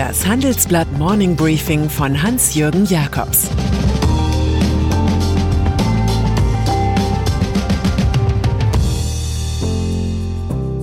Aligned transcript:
Das 0.00 0.26
Handelsblatt 0.26 0.90
Morning 0.96 1.36
Briefing 1.36 1.90
von 1.90 2.22
Hans-Jürgen 2.22 2.86
Jakobs 2.86 3.50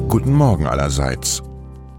Guten 0.07 0.33
Morgen 0.33 0.67
allerseits. 0.67 1.41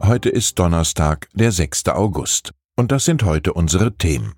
Heute 0.00 0.28
ist 0.28 0.60
Donnerstag, 0.60 1.28
der 1.32 1.50
6. 1.50 1.88
August. 1.88 2.52
Und 2.77 2.92
das 2.92 3.04
sind 3.04 3.24
heute 3.24 3.52
unsere 3.52 3.96
Themen. 3.96 4.34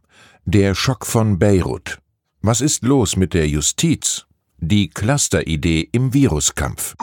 Der 0.46 0.74
Schock 0.74 1.04
von 1.04 1.38
Beirut. 1.38 1.98
Was 2.40 2.62
ist 2.62 2.82
los 2.82 3.14
mit 3.14 3.34
der 3.34 3.46
Justiz? 3.46 4.24
Die 4.56 4.88
Clusteridee 4.88 5.86
im 5.92 6.14
Viruskampf. 6.14 6.94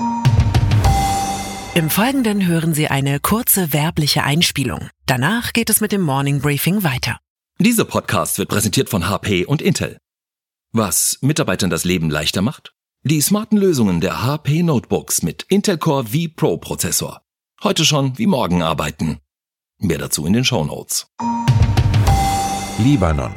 Im 1.77 1.91
Folgenden 1.91 2.47
hören 2.47 2.73
Sie 2.73 2.87
eine 2.87 3.19
kurze 3.19 3.71
werbliche 3.71 4.23
Einspielung. 4.23 4.89
Danach 5.05 5.53
geht 5.53 5.69
es 5.69 5.79
mit 5.79 5.91
dem 5.91 6.01
Morning 6.01 6.41
Briefing 6.41 6.81
weiter. 6.81 7.19
Dieser 7.59 7.85
Podcast 7.85 8.39
wird 8.39 8.49
präsentiert 8.49 8.89
von 8.89 9.07
HP 9.07 9.45
und 9.45 9.61
Intel. 9.61 9.99
Was 10.73 11.19
Mitarbeitern 11.21 11.69
das 11.69 11.83
Leben 11.83 12.09
leichter 12.09 12.41
macht? 12.41 12.73
Die 13.03 13.21
smarten 13.21 13.57
Lösungen 13.57 14.01
der 14.01 14.23
HP 14.23 14.63
Notebooks 14.63 15.21
mit 15.21 15.43
Intel 15.49 15.77
Core 15.77 16.05
V 16.05 16.17
Pro 16.35 16.57
Prozessor. 16.57 17.21
Heute 17.61 17.85
schon 17.85 18.17
wie 18.17 18.25
morgen 18.25 18.63
arbeiten. 18.63 19.19
Mehr 19.77 19.99
dazu 19.99 20.25
in 20.25 20.33
den 20.33 20.45
Show 20.45 20.65
Notes. 20.65 21.05
Libanon. 22.79 23.35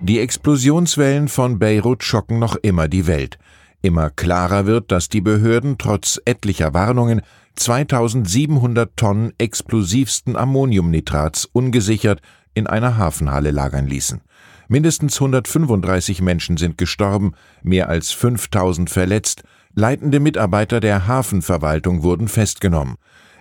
Die 0.00 0.20
Explosionswellen 0.20 1.28
von 1.28 1.58
Beirut 1.58 2.02
schocken 2.02 2.38
noch 2.38 2.56
immer 2.56 2.88
die 2.88 3.06
Welt. 3.06 3.36
Immer 3.84 4.08
klarer 4.08 4.64
wird, 4.64 4.90
dass 4.90 5.10
die 5.10 5.20
Behörden 5.20 5.76
trotz 5.76 6.18
etlicher 6.24 6.72
Warnungen 6.72 7.20
2700 7.56 8.96
Tonnen 8.96 9.34
explosivsten 9.36 10.36
Ammoniumnitrats 10.36 11.44
ungesichert 11.52 12.22
in 12.54 12.66
einer 12.66 12.96
Hafenhalle 12.96 13.50
lagern 13.50 13.86
ließen. 13.86 14.22
Mindestens 14.68 15.16
135 15.16 16.22
Menschen 16.22 16.56
sind 16.56 16.78
gestorben, 16.78 17.34
mehr 17.62 17.90
als 17.90 18.10
5000 18.12 18.88
verletzt, 18.88 19.42
leitende 19.74 20.18
Mitarbeiter 20.18 20.80
der 20.80 21.06
Hafenverwaltung 21.06 22.02
wurden 22.02 22.28
festgenommen. 22.28 22.96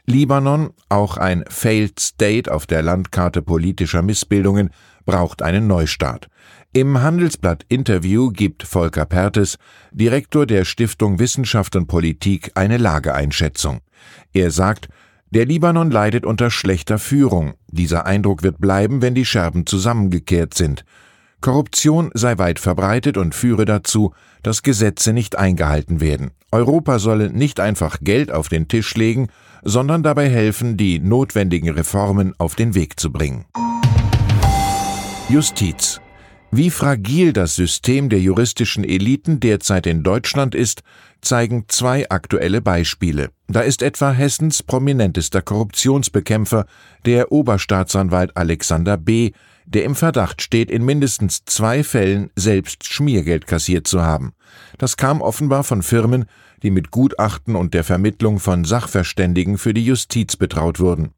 Libanon, 0.05 0.71
auch 0.89 1.15
ein 1.15 1.45
Failed 1.47 2.01
State 2.01 2.53
auf 2.53 2.65
der 2.65 2.81
Landkarte 2.81 3.41
politischer 3.41 4.01
Missbildungen, 4.01 4.71
braucht 5.05 5.41
einen 5.41 5.67
Neustart. 5.67 6.27
Im 6.75 7.03
Handelsblatt 7.03 7.67
Interview 7.69 8.31
gibt 8.31 8.63
Volker 8.63 9.05
Pertes, 9.05 9.59
Direktor 9.91 10.47
der 10.47 10.65
Stiftung 10.65 11.19
Wissenschaft 11.19 11.75
und 11.75 11.85
Politik, 11.85 12.49
eine 12.55 12.77
Lageeinschätzung. 12.77 13.81
Er 14.33 14.49
sagt, 14.49 14.87
der 15.29 15.45
Libanon 15.45 15.91
leidet 15.91 16.25
unter 16.25 16.49
schlechter 16.49 16.97
Führung. 16.97 17.53
Dieser 17.67 18.07
Eindruck 18.07 18.41
wird 18.41 18.59
bleiben, 18.59 19.03
wenn 19.03 19.13
die 19.13 19.23
Scherben 19.23 19.67
zusammengekehrt 19.67 20.55
sind. 20.55 20.83
Korruption 21.41 22.09
sei 22.15 22.39
weit 22.39 22.57
verbreitet 22.57 23.17
und 23.17 23.35
führe 23.35 23.65
dazu, 23.65 24.15
dass 24.41 24.63
Gesetze 24.63 25.13
nicht 25.13 25.37
eingehalten 25.37 26.01
werden. 26.01 26.31
Europa 26.51 26.97
solle 26.97 27.29
nicht 27.29 27.59
einfach 27.59 27.99
Geld 28.01 28.31
auf 28.31 28.49
den 28.49 28.67
Tisch 28.67 28.95
legen, 28.95 29.27
sondern 29.61 30.01
dabei 30.01 30.27
helfen, 30.27 30.75
die 30.75 30.97
notwendigen 30.97 31.69
Reformen 31.69 32.33
auf 32.39 32.55
den 32.55 32.73
Weg 32.73 32.99
zu 32.99 33.11
bringen. 33.11 33.45
Justiz 35.29 36.01
wie 36.55 36.69
fragil 36.69 37.33
das 37.33 37.55
System 37.55 38.09
der 38.09 38.19
juristischen 38.19 38.83
Eliten 38.83 39.39
derzeit 39.39 39.87
in 39.87 40.03
Deutschland 40.03 40.53
ist, 40.53 40.83
zeigen 41.19 41.65
zwei 41.67 42.07
aktuelle 42.09 42.61
Beispiele. 42.61 43.31
Da 43.47 43.61
ist 43.61 43.81
etwa 43.81 44.11
Hessens 44.11 44.61
prominentester 44.61 45.41
Korruptionsbekämpfer, 45.41 46.67
der 47.07 47.31
Oberstaatsanwalt 47.31 48.37
Alexander 48.37 48.97
B., 48.97 49.31
der 49.65 49.85
im 49.85 49.95
Verdacht 49.95 50.43
steht, 50.43 50.69
in 50.69 50.85
mindestens 50.85 51.43
zwei 51.45 51.83
Fällen 51.83 52.29
selbst 52.35 52.85
Schmiergeld 52.85 53.47
kassiert 53.47 53.87
zu 53.87 54.03
haben. 54.03 54.33
Das 54.77 54.95
kam 54.95 55.21
offenbar 55.21 55.63
von 55.63 55.81
Firmen, 55.81 56.25
die 56.61 56.69
mit 56.69 56.91
Gutachten 56.91 57.55
und 57.55 57.73
der 57.73 57.83
Vermittlung 57.83 58.39
von 58.39 58.63
Sachverständigen 58.63 59.57
für 59.57 59.73
die 59.73 59.85
Justiz 59.85 60.35
betraut 60.35 60.79
wurden. 60.79 61.13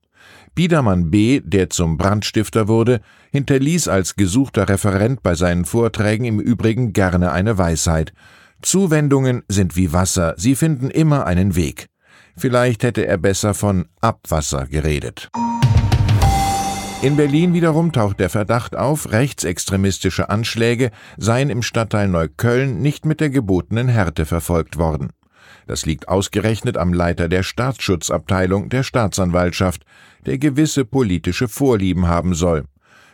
Biedermann 0.56 1.12
B., 1.12 1.42
der 1.42 1.70
zum 1.70 1.98
Brandstifter 1.98 2.70
wurde, 2.70 3.02
hinterließ 3.32 3.90
als 3.90 4.16
gesuchter 4.16 4.70
Referent 4.70 5.22
bei 5.22 5.36
seinen 5.36 5.66
Vorträgen 5.66 6.24
im 6.24 6.40
Übrigen 6.40 6.94
gerne 6.94 7.32
eine 7.34 7.58
Weisheit. 7.58 8.14
Zuwendungen 8.62 9.44
sind 9.50 9.76
wie 9.76 9.92
Wasser, 9.92 10.34
sie 10.38 10.56
finden 10.56 10.90
immer 10.90 11.28
einen 11.28 11.56
Weg. 11.56 11.88
Vielleicht 12.38 12.84
hätte 12.84 13.06
er 13.06 13.18
besser 13.18 13.54
von 13.54 13.88
Abwasser 14.02 14.66
geredet. 14.66 15.30
In 17.02 17.18
Berlin 17.18 17.54
wiederum 17.54 17.92
taucht 17.92 18.20
der 18.20 18.30
Verdacht 18.30 18.76
auf, 18.76 19.12
rechtsextremistische 19.12 20.30
Anschläge 20.30 20.92
seien 21.18 21.50
im 21.50 21.62
Stadtteil 21.62 22.08
Neukölln 22.08 22.82
nicht 22.82 23.06
mit 23.06 23.20
der 23.20 23.30
gebotenen 23.30 23.90
Härte 23.90 24.26
verfolgt 24.26 24.78
worden. 24.78 25.12
Das 25.68 25.86
liegt 25.86 26.08
ausgerechnet 26.08 26.78
am 26.78 26.94
Leiter 26.94 27.28
der 27.28 27.44
Staatsschutzabteilung 27.44 28.70
der 28.70 28.84
Staatsanwaltschaft, 28.84 29.86
der 30.26 30.38
gewisse 30.38 30.86
politische 30.86 31.48
Vorlieben 31.48 32.08
haben 32.08 32.34
soll. 32.34 32.66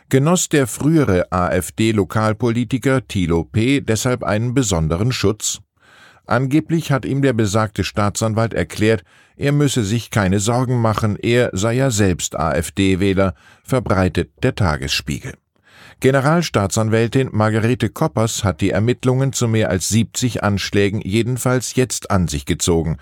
Genoss 0.08 0.48
der 0.48 0.66
frühere 0.66 1.32
AfD-Lokalpolitiker 1.32 3.06
Thilo 3.08 3.44
P. 3.44 3.80
deshalb 3.80 4.22
einen 4.22 4.52
besonderen 4.52 5.10
Schutz? 5.10 5.60
Angeblich 6.26 6.92
hat 6.92 7.04
ihm 7.04 7.22
der 7.22 7.32
besagte 7.32 7.82
Staatsanwalt 7.82 8.54
erklärt, 8.54 9.04
er 9.36 9.52
müsse 9.52 9.82
sich 9.82 10.10
keine 10.10 10.38
Sorgen 10.38 10.80
machen, 10.80 11.16
er 11.16 11.50
sei 11.52 11.74
ja 11.74 11.90
selbst 11.90 12.38
AfD-Wähler, 12.38 13.34
verbreitet 13.64 14.30
der 14.42 14.54
Tagesspiegel. 14.54 15.32
Generalstaatsanwältin 16.02 17.28
Margarete 17.30 17.88
Koppers 17.88 18.42
hat 18.42 18.60
die 18.60 18.70
Ermittlungen 18.70 19.32
zu 19.32 19.46
mehr 19.46 19.70
als 19.70 19.88
70 19.90 20.42
Anschlägen 20.42 21.00
jedenfalls 21.00 21.76
jetzt 21.76 22.10
an 22.10 22.26
sich 22.26 22.44
gezogen. 22.44 22.96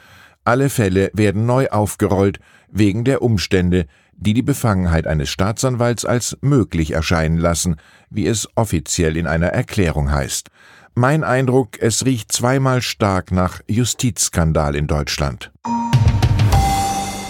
Alle 0.44 0.68
Fälle 0.68 1.10
werden 1.14 1.46
neu 1.46 1.70
aufgerollt, 1.70 2.40
wegen 2.70 3.04
der 3.04 3.22
Umstände, 3.22 3.86
die 4.12 4.34
die 4.34 4.42
Befangenheit 4.42 5.06
eines 5.06 5.30
Staatsanwalts 5.30 6.04
als 6.04 6.36
möglich 6.42 6.90
erscheinen 6.90 7.38
lassen, 7.38 7.76
wie 8.10 8.26
es 8.26 8.46
offiziell 8.54 9.16
in 9.16 9.26
einer 9.26 9.48
Erklärung 9.48 10.12
heißt. 10.12 10.50
Mein 10.94 11.24
Eindruck, 11.24 11.80
es 11.80 12.04
riecht 12.04 12.30
zweimal 12.30 12.82
stark 12.82 13.32
nach 13.32 13.62
Justizskandal 13.66 14.76
in 14.76 14.86
Deutschland. 14.86 15.50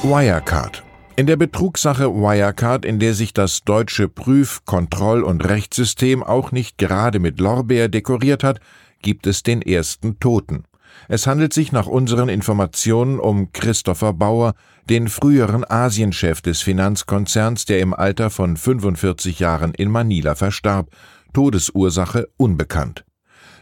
Wirecard 0.03 0.83
in 1.21 1.27
der 1.27 1.37
Betrugssache 1.37 2.15
Wirecard, 2.15 2.87
in 2.87 2.99
der 2.99 3.13
sich 3.13 3.35
das 3.35 3.63
deutsche 3.63 4.09
Prüf-, 4.09 4.65
Kontroll- 4.65 5.23
und 5.23 5.47
Rechtssystem 5.47 6.23
auch 6.23 6.51
nicht 6.51 6.79
gerade 6.79 7.19
mit 7.19 7.41
Lorbeer 7.41 7.91
dekoriert 7.91 8.43
hat, 8.43 8.59
gibt 9.03 9.27
es 9.27 9.43
den 9.43 9.61
ersten 9.61 10.19
Toten. 10.19 10.65
Es 11.09 11.27
handelt 11.27 11.53
sich 11.53 11.73
nach 11.73 11.87
unseren 11.87 12.31
Informationen 12.31 13.21
um 13.21 13.53
Christopher 13.53 14.15
Bauer, 14.15 14.55
den 14.89 15.09
früheren 15.09 15.71
Asienchef 15.71 16.41
des 16.41 16.63
Finanzkonzerns, 16.63 17.67
der 17.67 17.81
im 17.81 17.93
Alter 17.93 18.31
von 18.31 18.57
45 18.57 19.41
Jahren 19.41 19.75
in 19.75 19.91
Manila 19.91 20.35
verstarb. 20.35 20.89
Todesursache 21.35 22.31
unbekannt. 22.39 23.05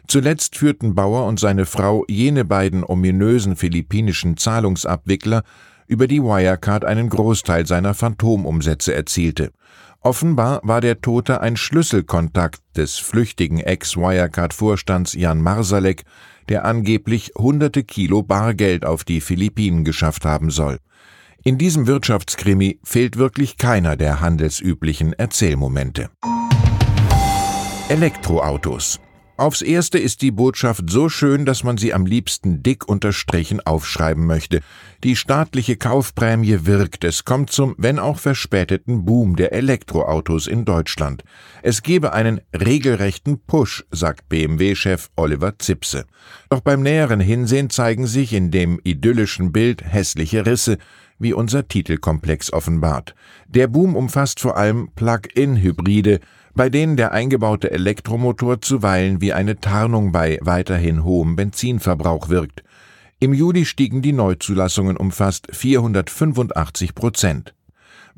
Zuletzt 0.07 0.57
führten 0.57 0.95
Bauer 0.95 1.27
und 1.27 1.41
seine 1.41 1.67
Frau 1.67 2.05
jene 2.09 2.45
beiden 2.45 2.85
ominösen 2.85 3.57
philippinischen 3.57 4.37
Zahlungsabwickler 4.37 5.43
über 5.89 6.07
die 6.07 6.23
Wirecard 6.23 6.85
einen 6.85 7.09
Großteil 7.09 7.67
seiner 7.67 7.95
Phantomumsätze 7.95 8.95
erzielte. 8.95 9.51
Offenbar 10.01 10.61
war 10.63 10.81
der 10.81 11.01
Tote 11.01 11.41
ein 11.41 11.57
Schlüsselkontakt 11.57 12.61
des 12.77 12.99
flüchtigen 12.99 13.59
Ex-Wirecard-Vorstands 13.59 15.15
Jan 15.15 15.43
Marsalek, 15.43 16.05
der 16.49 16.65
angeblich 16.65 17.33
hunderte 17.37 17.83
Kilo 17.83 18.23
Bargeld 18.23 18.87
auf 18.87 19.03
die 19.03 19.21
Philippinen 19.21 19.85
geschafft 19.85 20.25
haben 20.25 20.51
soll. 20.51 20.79
In 21.43 21.59
diesem 21.59 21.87
Wirtschaftskrimi 21.87 22.79
fehlt 22.85 23.17
wirklich 23.17 23.57
keiner 23.57 23.97
der 23.97 24.21
handelsüblichen 24.21 25.15
Erzählmomente. 25.15 26.11
Elektroautos 27.89 29.01
Aufs 29.39 29.63
erste 29.63 30.01
ist 30.01 30.23
die 30.23 30.33
Botschaft 30.33 30.91
so 30.91 31.09
schön, 31.09 31.45
dass 31.45 31.63
man 31.63 31.79
sie 31.79 31.95
am 31.95 32.07
liebsten 32.07 32.65
dick 32.65 32.89
unterstrichen 32.89 33.61
aufschreiben 33.65 34.27
möchte. 34.27 34.63
Die 35.05 35.15
staatliche 35.15 35.77
Kaufprämie 35.77 36.67
wirkt. 36.67 37.05
Es 37.05 37.25
kommt 37.25 37.53
zum, 37.53 37.77
wenn 37.79 38.01
auch 38.01 38.19
verspäteten 38.19 39.05
Boom 39.05 39.37
der 39.37 39.53
Elektroautos 39.53 40.49
in 40.49 40.65
Deutschland. 40.65 41.23
Es 41.63 41.85
gebe 41.85 42.15
einen 42.15 42.41
regelrechten 42.53 43.39
Push, 43.39 43.85
sagt 43.93 44.29
BMW-Chef 44.29 45.09
Oliver 45.15 45.57
Zipse. 45.61 46.07
Doch 46.51 46.61
beim 46.61 46.83
näheren 46.83 47.21
Hinsehen 47.21 47.71
zeigen 47.71 48.09
sich 48.09 48.33
in 48.33 48.51
dem 48.51 48.81
idyllischen 48.83 49.53
Bild 49.53 49.85
hässliche 49.85 50.47
Risse, 50.47 50.79
wie 51.21 51.33
unser 51.33 51.69
Titelkomplex 51.69 52.53
offenbart. 52.53 53.15
Der 53.47 53.69
Boom 53.69 53.95
umfasst 53.95 54.41
vor 54.41 54.57
allem 54.57 54.91
Plug-in-Hybride, 54.97 56.19
bei 56.55 56.71
denen 56.71 56.97
der 56.97 57.13
eingebaute 57.13 57.71
Elektromotor 57.71 58.61
zuweilen 58.61 59.21
wie 59.21 59.33
eine 59.33 59.61
Tarnung 59.61 60.13
bei 60.13 60.39
weiterhin 60.43 61.05
hohem 61.05 61.37
Benzinverbrauch 61.37 62.29
wirkt. 62.29 62.63
Im 63.21 63.35
Juli 63.35 63.65
stiegen 63.65 64.01
die 64.01 64.13
Neuzulassungen 64.13 64.97
um 64.97 65.11
fast 65.11 65.49
485 65.53 66.95
Prozent. 66.95 67.55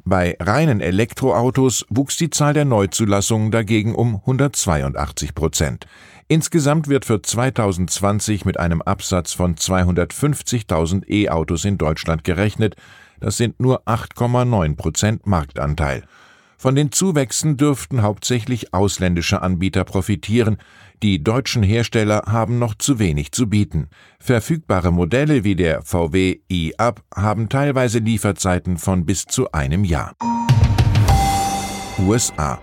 Bei 0.05 0.37
reinen 0.41 0.81
Elektroautos 0.81 1.87
wuchs 1.91 2.17
die 2.17 2.31
Zahl 2.31 2.55
der 2.55 2.65
Neuzulassungen 2.65 3.51
dagegen 3.51 3.95
um 3.95 4.17
182 4.17 5.35
Prozent. 5.35 5.87
Insgesamt 6.29 6.89
wird 6.89 7.05
für 7.05 7.21
2020 7.21 8.45
mit 8.45 8.59
einem 8.59 8.83
Absatz 8.83 9.33
von 9.33 9.57
250.000 9.57 11.09
E-Autos 11.09 11.65
in 11.65 11.77
Deutschland 11.77 12.25
gerechnet. 12.25 12.77
Das 13.21 13.37
sind 13.37 13.61
nur 13.61 13.87
8,9 13.87 14.77
Prozent 14.77 15.27
Marktanteil. 15.27 16.05
Von 16.61 16.75
den 16.75 16.93
Zuwächsen 16.93 17.57
dürften 17.57 18.03
hauptsächlich 18.03 18.75
ausländische 18.75 19.41
Anbieter 19.41 19.85
profitieren, 19.85 20.59
die 21.03 21.25
deutschen 21.25 21.63
Hersteller 21.63 22.25
haben 22.27 22.59
noch 22.59 22.75
zu 22.75 22.99
wenig 22.99 23.33
zu 23.33 23.49
bieten. 23.49 23.89
Verfügbare 24.19 24.93
Modelle 24.93 25.43
wie 25.43 25.57
der 25.57 25.81
VW 25.81 26.41
e-Up 26.51 27.03
haben 27.17 27.49
teilweise 27.49 28.01
Lieferzeiten 28.01 28.77
von 28.77 29.07
bis 29.07 29.25
zu 29.25 29.51
einem 29.53 29.85
Jahr. 29.85 30.15
USA 31.99 32.61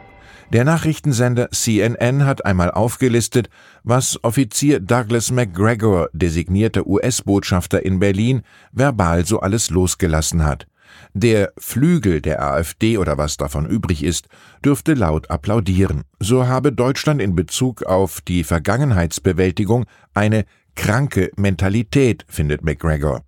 der 0.54 0.64
Nachrichtensender 0.64 1.50
CNN 1.52 2.24
hat 2.26 2.46
einmal 2.46 2.72
aufgelistet, 2.72 3.50
was 3.84 4.24
Offizier 4.24 4.80
Douglas 4.80 5.30
McGregor, 5.30 6.10
designierter 6.14 6.88
US-Botschafter 6.88 7.84
in 7.84 8.00
Berlin, 8.00 8.44
verbal 8.72 9.26
so 9.26 9.42
alles 9.42 9.72
losgelassen 9.72 10.46
hat. 10.46 10.68
Der 11.14 11.52
Flügel 11.58 12.22
der 12.22 12.44
AfD 12.44 12.98
oder 12.98 13.18
was 13.18 13.38
davon 13.38 13.66
übrig 13.66 14.04
ist, 14.04 14.28
dürfte 14.64 14.94
laut 14.94 15.30
applaudieren. 15.30 16.04
So 16.20 16.48
habe 16.48 16.72
Deutschland 16.72 17.22
in 17.22 17.36
Bezug 17.36 17.84
auf 17.84 18.22
die 18.22 18.44
Vergangenheitsbewältigung 18.44 19.86
eine 20.14 20.46
kranke 20.76 21.32
Mentalität, 21.36 22.26
findet 22.28 22.64
McGregor. 22.64 23.24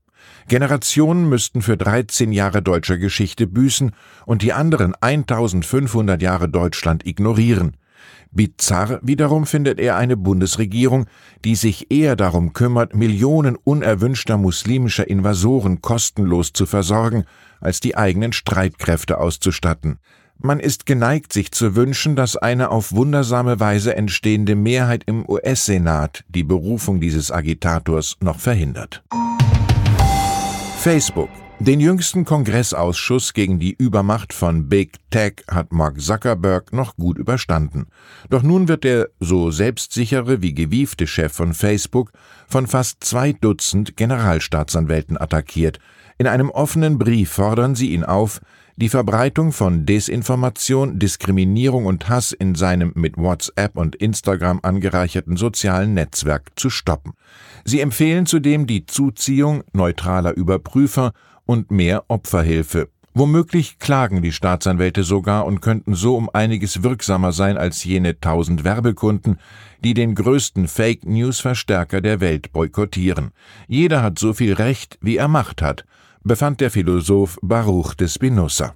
Generationen 0.48 1.30
müssten 1.30 1.62
für 1.62 1.78
13 1.78 2.32
Jahre 2.32 2.62
deutscher 2.62 2.98
Geschichte 2.98 3.48
büßen 3.48 3.92
und 4.26 4.42
die 4.42 4.54
anderen 4.54 4.94
1500 5.00 6.22
Jahre 6.22 6.50
Deutschland 6.50 7.06
ignorieren. 7.06 7.78
Bizarr 8.32 9.00
wiederum 9.02 9.46
findet 9.46 9.80
er 9.80 9.98
eine 9.98 10.16
Bundesregierung, 10.16 11.06
die 11.44 11.56
sich 11.56 11.92
eher 11.92 12.16
darum 12.16 12.54
kümmert, 12.54 12.96
Millionen 12.96 13.56
unerwünschter 13.56 14.38
muslimischer 14.38 15.08
Invasoren 15.08 15.82
kostenlos 15.82 16.54
zu 16.54 16.66
versorgen, 16.66 17.26
als 17.60 17.80
die 17.80 17.98
eigenen 17.98 18.34
Streitkräfte 18.34 19.20
auszustatten. 19.20 19.98
Man 20.38 20.62
ist 20.62 20.86
geneigt, 20.86 21.34
sich 21.34 21.52
zu 21.52 21.76
wünschen, 21.76 22.16
dass 22.16 22.38
eine 22.38 22.72
auf 22.72 22.94
wundersame 22.94 23.60
Weise 23.60 23.96
entstehende 23.98 24.56
Mehrheit 24.56 25.04
im 25.06 25.28
US-Senat 25.28 26.24
die 26.30 26.44
Berufung 26.44 27.02
dieses 27.02 27.30
Agitators 27.30 28.16
noch 28.22 28.40
verhindert. 28.40 29.04
Facebook 30.78 31.30
den 31.60 31.82
jüngsten 31.82 32.24
Kongressausschuss 32.24 33.34
gegen 33.34 33.60
die 33.60 33.74
Übermacht 33.74 34.32
von 34.32 34.70
Big 34.70 34.94
Tech 35.10 35.44
hat 35.52 35.74
Mark 35.74 36.00
Zuckerberg 36.00 36.72
noch 36.72 36.96
gut 36.96 37.18
überstanden. 37.18 37.88
Doch 38.30 38.44
nun 38.44 38.70
wird 38.70 38.86
der 38.86 39.10
so 39.20 39.52
selbstsichere 39.52 40.42
wie 40.42 40.54
gewiefte 40.54 41.06
Chef 41.06 41.34
von 41.34 41.54
Facebook 41.54 42.12
von 42.48 42.66
fast 42.66 43.04
zwei 43.04 43.34
Dutzend 43.34 43.98
Generalstaatsanwälten 43.98 45.20
attackiert. 45.20 45.80
In 46.18 46.28
einem 46.28 46.50
offenen 46.50 46.98
Brief 46.98 47.30
fordern 47.30 47.76
sie 47.76 47.92
ihn 47.92 48.06
auf, 48.06 48.40
die 48.78 48.88
Verbreitung 48.88 49.52
von 49.52 49.86
Desinformation, 49.86 51.00
Diskriminierung 51.00 51.86
und 51.86 52.08
Hass 52.08 52.32
in 52.32 52.56
seinem 52.56 52.94
mit 52.96 53.18
WhatsApp 53.18 53.76
und 53.76 53.98
Instagram 53.98 54.62
angereicherten 54.64 55.36
sozialen 55.36 55.94
Netzwerk 55.94 56.52
zu 56.56 56.70
stoppen. 56.70 57.12
Sie 57.66 57.82
empfehlen 57.82 58.26
zudem 58.26 58.68
die 58.68 58.86
Zuziehung 58.86 59.66
neutraler 59.74 60.34
Überprüfer 60.34 61.12
und 61.50 61.72
mehr 61.72 62.04
Opferhilfe. 62.10 62.90
Womöglich 63.16 63.80
klagen 63.80 64.22
die 64.22 64.32
Staatsanwälte 64.32 65.02
sogar 65.02 65.48
und 65.48 65.62
könnten 65.62 65.96
so 65.96 66.16
um 66.16 66.30
einiges 66.32 66.84
wirksamer 66.84 67.32
sein 67.32 67.58
als 67.58 67.84
jene 67.84 68.20
tausend 68.20 68.64
Werbekunden, 68.64 69.40
die 69.84 69.96
den 69.96 70.14
größten 70.14 70.68
Fake 70.68 71.08
News 71.08 71.40
Verstärker 71.40 72.02
der 72.02 72.20
Welt 72.20 72.54
boykottieren. 72.54 73.32
Jeder 73.68 74.04
hat 74.04 74.20
so 74.20 74.34
viel 74.34 74.54
Recht, 74.54 75.00
wie 75.02 75.18
er 75.18 75.28
Macht 75.28 75.64
hat, 75.64 75.86
befand 76.24 76.62
der 76.62 76.70
Philosoph 76.70 77.40
Baruch 77.42 77.96
de 77.96 78.08
Spinoza. 78.08 78.76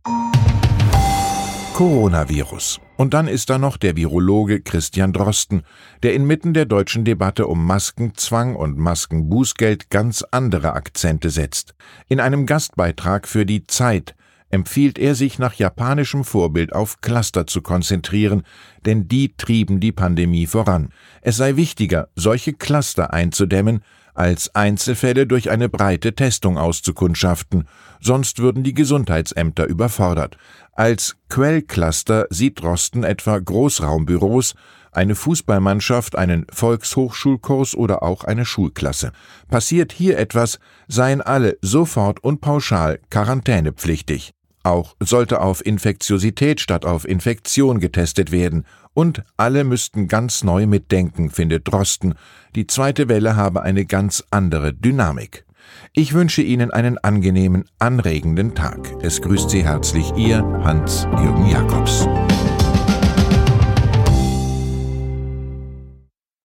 Coronavirus. 1.74 2.80
Und 2.98 3.16
dann 3.16 3.28
ist 3.28 3.50
da 3.50 3.58
noch 3.58 3.78
der 3.78 3.96
Virologe 3.96 4.62
Christian 4.62 5.12
Drosten, 5.12 5.64
der 6.04 6.14
inmitten 6.14 6.54
der 6.54 6.66
deutschen 6.66 7.04
Debatte 7.04 7.48
um 7.48 7.66
Maskenzwang 7.66 8.56
und 8.56 8.78
Maskenbußgeld 8.78 9.90
ganz 9.90 10.24
andere 10.30 10.74
Akzente 10.74 11.32
setzt. 11.32 11.74
In 12.10 12.20
einem 12.20 12.46
Gastbeitrag 12.46 13.28
für 13.28 13.48
die 13.48 13.66
Zeit 13.66 14.14
empfiehlt 14.54 15.00
er 15.00 15.16
sich 15.16 15.40
nach 15.40 15.56
japanischem 15.56 16.24
Vorbild 16.24 16.74
auf 16.74 17.02
Cluster 17.02 17.48
zu 17.48 17.64
konzentrieren, 17.64 18.44
denn 18.86 19.08
die 19.08 19.36
trieben 19.36 19.80
die 19.80 19.92
Pandemie 19.92 20.46
voran. 20.46 20.90
Es 21.22 21.38
sei 21.38 21.56
wichtiger, 21.56 22.10
solche 22.16 22.54
Cluster 22.54 23.12
einzudämmen, 23.12 23.82
als 24.14 24.54
Einzelfälle 24.54 25.26
durch 25.26 25.50
eine 25.50 25.70
breite 25.70 26.14
Testung 26.14 26.60
auszukundschaften, 26.60 27.68
sonst 28.00 28.38
würden 28.38 28.64
die 28.64 28.76
Gesundheitsämter 28.76 29.66
überfordert. 29.66 30.38
Als 30.74 31.16
Quellcluster 31.30 32.28
sieht 32.30 32.62
Drosten 32.62 33.04
etwa 33.04 33.40
Großraumbüros, 33.40 34.54
eine 34.92 35.16
Fußballmannschaft, 35.16 36.16
einen 36.16 36.46
Volkshochschulkurs 36.52 37.74
oder 37.74 38.04
auch 38.04 38.24
eine 38.24 38.46
Schulklasse. 38.46 39.14
Passiert 39.48 39.92
hier 39.92 40.20
etwas, 40.20 40.60
seien 40.88 41.24
alle 41.24 41.58
sofort 41.64 42.24
und 42.24 42.40
pauschal 42.40 43.00
quarantänepflichtig. 43.10 44.36
Auch 44.64 44.96
sollte 45.02 45.42
auf 45.42 45.66
Infektiosität 45.66 46.62
statt 46.62 46.86
auf 46.86 47.06
Infektion 47.06 47.80
getestet 47.80 48.32
werden 48.32 48.66
und 48.94 49.24
alle 49.36 49.64
müssten 49.66 50.08
ganz 50.08 50.44
neu 50.44 50.68
mitdenken, 50.68 51.30
findet 51.30 51.68
Drosten. 51.68 52.16
Die 52.56 52.68
zweite 52.68 53.10
Welle 53.10 53.36
habe 53.36 53.62
eine 53.62 53.86
ganz 53.86 54.24
andere 54.32 54.74
Dynamik. 54.74 55.46
Ich 55.92 56.14
wünsche 56.14 56.42
Ihnen 56.42 56.72
einen 56.72 56.98
angenehmen, 56.98 57.66
anregenden 57.80 58.56
Tag. 58.56 58.80
Es 59.02 59.22
grüßt 59.22 59.50
Sie 59.50 59.64
herzlich 59.64 60.12
Ihr 60.16 60.42
Hans-Jürgen 60.64 61.48
Jakobs. 61.48 62.08